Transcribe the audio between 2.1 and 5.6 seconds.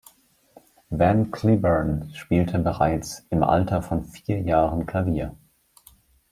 spielte bereits im Alter von vier Jahren Klavier.